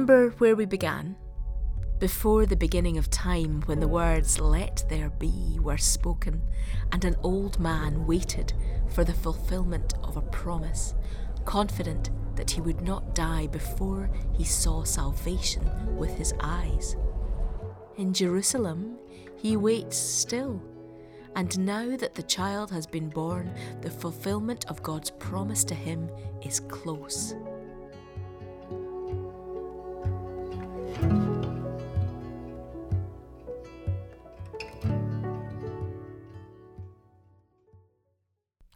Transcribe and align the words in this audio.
Remember 0.00 0.30
where 0.38 0.56
we 0.56 0.64
began? 0.64 1.14
Before 1.98 2.46
the 2.46 2.56
beginning 2.56 2.96
of 2.96 3.10
time, 3.10 3.60
when 3.66 3.80
the 3.80 3.86
words, 3.86 4.40
Let 4.40 4.82
there 4.88 5.10
be, 5.10 5.58
were 5.60 5.76
spoken, 5.76 6.40
and 6.90 7.04
an 7.04 7.16
old 7.22 7.60
man 7.60 8.06
waited 8.06 8.54
for 8.88 9.04
the 9.04 9.12
fulfillment 9.12 9.92
of 10.02 10.16
a 10.16 10.22
promise, 10.22 10.94
confident 11.44 12.08
that 12.34 12.50
he 12.50 12.62
would 12.62 12.80
not 12.80 13.14
die 13.14 13.46
before 13.48 14.08
he 14.32 14.42
saw 14.42 14.84
salvation 14.84 15.70
with 15.98 16.16
his 16.16 16.32
eyes. 16.40 16.96
In 17.98 18.14
Jerusalem, 18.14 18.96
he 19.36 19.58
waits 19.58 19.98
still. 19.98 20.62
And 21.36 21.58
now 21.58 21.94
that 21.98 22.14
the 22.14 22.22
child 22.22 22.70
has 22.70 22.86
been 22.86 23.10
born, 23.10 23.52
the 23.82 23.90
fulfillment 23.90 24.64
of 24.70 24.82
God's 24.82 25.10
promise 25.10 25.62
to 25.64 25.74
him 25.74 26.08
is 26.42 26.58
close. 26.58 27.34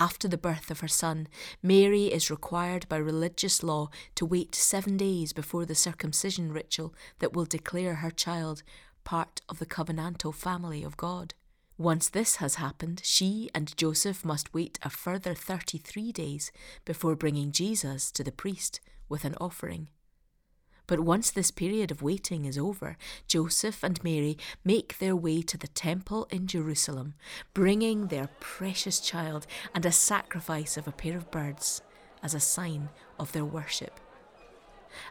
After 0.00 0.28
the 0.28 0.38
birth 0.38 0.70
of 0.70 0.80
her 0.80 0.88
son, 0.88 1.26
Mary 1.60 2.06
is 2.06 2.30
required 2.30 2.88
by 2.88 2.98
religious 2.98 3.64
law 3.64 3.90
to 4.14 4.24
wait 4.24 4.54
seven 4.54 4.96
days 4.96 5.32
before 5.32 5.66
the 5.66 5.74
circumcision 5.74 6.52
ritual 6.52 6.94
that 7.18 7.32
will 7.32 7.44
declare 7.44 7.96
her 7.96 8.12
child 8.12 8.62
part 9.02 9.40
of 9.48 9.58
the 9.58 9.66
covenantal 9.66 10.32
family 10.32 10.84
of 10.84 10.96
God. 10.96 11.34
Once 11.76 12.08
this 12.08 12.36
has 12.36 12.56
happened, 12.56 13.00
she 13.04 13.50
and 13.54 13.76
Joseph 13.76 14.24
must 14.24 14.54
wait 14.54 14.78
a 14.82 14.90
further 14.90 15.34
33 15.34 16.12
days 16.12 16.52
before 16.84 17.16
bringing 17.16 17.50
Jesus 17.50 18.12
to 18.12 18.22
the 18.22 18.32
priest 18.32 18.80
with 19.08 19.24
an 19.24 19.34
offering. 19.40 19.88
But 20.88 21.00
once 21.00 21.30
this 21.30 21.50
period 21.50 21.90
of 21.92 22.02
waiting 22.02 22.46
is 22.46 22.58
over, 22.58 22.96
Joseph 23.28 23.84
and 23.84 24.02
Mary 24.02 24.38
make 24.64 24.98
their 24.98 25.14
way 25.14 25.42
to 25.42 25.58
the 25.58 25.68
temple 25.68 26.26
in 26.30 26.48
Jerusalem, 26.48 27.14
bringing 27.52 28.06
their 28.06 28.30
precious 28.40 28.98
child 28.98 29.46
and 29.74 29.84
a 29.84 29.92
sacrifice 29.92 30.76
of 30.76 30.88
a 30.88 30.92
pair 30.92 31.16
of 31.16 31.30
birds 31.30 31.82
as 32.22 32.34
a 32.34 32.40
sign 32.40 32.88
of 33.20 33.32
their 33.32 33.44
worship. 33.44 34.00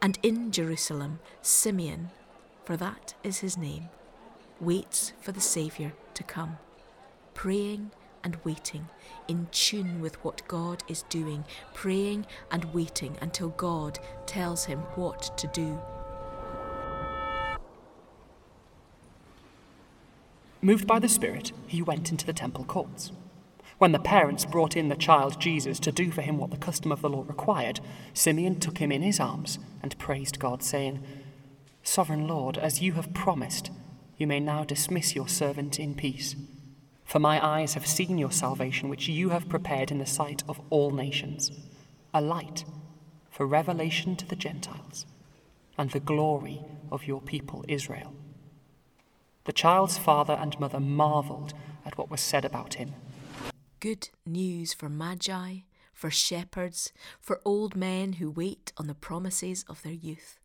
And 0.00 0.18
in 0.22 0.52
Jerusalem, 0.52 1.20
Simeon, 1.40 2.10
for 2.64 2.76
that 2.76 3.14
is 3.24 3.38
his 3.38 3.56
name, 3.56 3.88
waits 4.60 5.14
for 5.22 5.32
the 5.32 5.40
Saviour 5.40 5.94
to 6.12 6.22
come, 6.22 6.58
praying 7.32 7.90
and 8.24 8.36
waiting, 8.44 8.88
in 9.28 9.48
tune 9.50 10.00
with 10.00 10.22
what 10.24 10.46
God 10.48 10.82
is 10.88 11.02
doing, 11.04 11.44
praying 11.74 12.26
and 12.50 12.72
waiting 12.72 13.16
until 13.20 13.50
God 13.50 13.98
tells 14.26 14.64
him 14.66 14.80
what 14.94 15.36
to 15.38 15.46
do. 15.48 15.80
Moved 20.60 20.86
by 20.86 21.00
the 21.00 21.08
Spirit, 21.08 21.50
he 21.66 21.82
went 21.82 22.10
into 22.10 22.24
the 22.24 22.32
temple 22.32 22.64
courts. 22.64 23.10
When 23.78 23.90
the 23.90 23.98
parents 23.98 24.44
brought 24.44 24.76
in 24.76 24.88
the 24.88 24.94
child 24.94 25.40
Jesus 25.40 25.80
to 25.80 25.90
do 25.90 26.12
for 26.12 26.22
him 26.22 26.38
what 26.38 26.52
the 26.52 26.56
custom 26.56 26.92
of 26.92 27.02
the 27.02 27.10
law 27.10 27.24
required, 27.26 27.80
Simeon 28.14 28.60
took 28.60 28.78
him 28.78 28.92
in 28.92 29.02
his 29.02 29.18
arms 29.18 29.58
and 29.82 29.98
praised 29.98 30.38
God, 30.38 30.62
saying, 30.62 31.02
Sovereign 31.82 32.28
Lord, 32.28 32.56
as 32.58 32.80
you 32.80 32.92
have 32.92 33.12
promised, 33.12 33.72
you 34.16 34.28
may 34.28 34.38
now 34.38 34.62
dismiss 34.62 35.16
your 35.16 35.26
servant 35.26 35.80
in 35.80 35.96
peace 35.96 36.36
for 37.12 37.18
my 37.18 37.46
eyes 37.46 37.74
have 37.74 37.86
seen 37.86 38.16
your 38.16 38.30
salvation, 38.30 38.88
which 38.88 39.06
you 39.06 39.28
have 39.28 39.46
prepared 39.46 39.90
in 39.90 39.98
the 39.98 40.06
sight 40.06 40.42
of 40.48 40.58
all 40.70 40.90
nations, 40.90 41.50
a 42.14 42.22
light 42.22 42.64
for 43.28 43.46
revelation 43.46 44.16
to 44.16 44.26
the 44.26 44.34
Gentiles, 44.34 45.04
and 45.76 45.90
the 45.90 46.00
glory 46.00 46.64
of 46.90 47.06
your 47.06 47.20
people 47.20 47.66
Israel. 47.68 48.14
The 49.44 49.52
child's 49.52 49.98
father 49.98 50.32
and 50.32 50.58
mother 50.58 50.80
marveled 50.80 51.52
at 51.84 51.98
what 51.98 52.10
was 52.10 52.22
said 52.22 52.46
about 52.46 52.74
him. 52.74 52.94
Good 53.78 54.08
news 54.24 54.72
for 54.72 54.88
magi, 54.88 55.56
for 55.92 56.08
shepherds, 56.10 56.94
for 57.20 57.42
old 57.44 57.76
men 57.76 58.14
who 58.14 58.30
wait 58.30 58.72
on 58.78 58.86
the 58.86 58.94
promises 58.94 59.66
of 59.68 59.82
their 59.82 59.92
youth. 59.92 60.38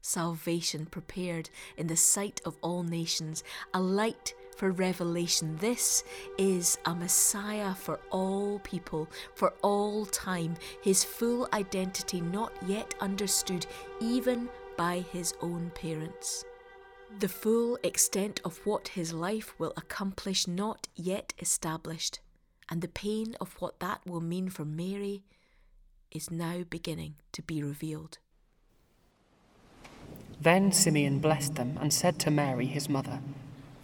Salvation 0.00 0.86
prepared 0.86 1.50
in 1.76 1.88
the 1.88 1.96
sight 1.96 2.40
of 2.46 2.56
all 2.62 2.82
nations, 2.82 3.44
a 3.74 3.80
light 3.82 4.32
for 4.58 4.72
revelation. 4.72 5.56
This 5.56 6.02
is 6.36 6.78
a 6.84 6.94
Messiah 6.94 7.74
for 7.74 8.00
all 8.10 8.58
people, 8.58 9.08
for 9.36 9.54
all 9.62 10.04
time, 10.04 10.56
his 10.82 11.04
full 11.04 11.48
identity 11.52 12.20
not 12.20 12.52
yet 12.66 12.92
understood 13.00 13.64
even 14.00 14.48
by 14.76 15.04
his 15.12 15.32
own 15.40 15.70
parents. 15.76 16.44
The 17.20 17.28
full 17.28 17.78
extent 17.84 18.40
of 18.44 18.58
what 18.66 18.88
his 18.88 19.12
life 19.12 19.54
will 19.58 19.72
accomplish 19.76 20.48
not 20.48 20.88
yet 20.96 21.32
established, 21.38 22.18
and 22.68 22.82
the 22.82 22.88
pain 22.88 23.36
of 23.40 23.54
what 23.60 23.78
that 23.78 24.00
will 24.04 24.20
mean 24.20 24.50
for 24.50 24.64
Mary 24.64 25.22
is 26.10 26.32
now 26.32 26.64
beginning 26.68 27.14
to 27.32 27.42
be 27.42 27.62
revealed. 27.62 28.18
Then 30.40 30.72
Simeon 30.72 31.20
blessed 31.20 31.54
them 31.54 31.78
and 31.80 31.92
said 31.92 32.18
to 32.20 32.30
Mary, 32.30 32.66
his 32.66 32.88
mother, 32.88 33.20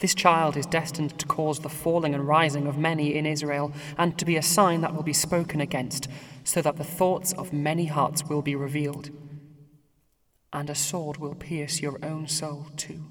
this 0.04 0.15
child 0.15 0.54
is 0.54 0.66
destined 0.66 1.19
to 1.19 1.25
cause 1.25 1.60
the 1.60 1.69
falling 1.70 2.15
and 2.15 2.28
rising 2.28 2.66
of 2.66 2.76
many 2.76 3.15
in 3.15 3.25
Israel, 3.25 3.72
and 3.97 4.19
to 4.19 4.26
be 4.26 4.37
a 4.37 4.42
sign 4.42 4.82
that 4.82 4.94
will 4.94 5.03
be 5.03 5.15
spoken 5.15 5.62
against, 5.62 6.10
so 6.44 6.60
that 6.60 6.76
the 6.76 6.84
thoughts 6.84 7.32
of 7.32 7.54
many 7.54 7.87
hearts 7.87 8.22
will 8.25 8.43
be 8.43 8.54
revealed. 8.54 9.09
And 10.53 10.69
a 10.69 10.75
sword 10.75 11.16
will 11.16 11.34
pierce 11.34 11.81
your 11.81 11.98
own 12.04 12.28
soul 12.28 12.66
too. 12.76 13.03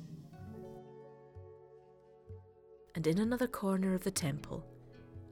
And 2.94 3.08
in 3.08 3.18
another 3.18 3.48
corner 3.48 3.96
of 3.96 4.04
the 4.04 4.12
temple, 4.12 4.64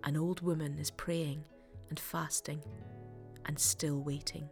an 0.03 0.17
old 0.17 0.41
woman 0.41 0.79
is 0.79 0.89
praying 0.89 1.43
and 1.89 1.99
fasting 1.99 2.63
and 3.45 3.59
still 3.59 4.01
waiting. 4.01 4.49